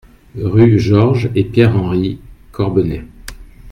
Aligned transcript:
Rue 0.35 0.79
Georges 0.79 1.29
et 1.35 1.43
Pierre 1.43 1.75
Henry, 1.75 2.19
Corbenay 2.51 3.05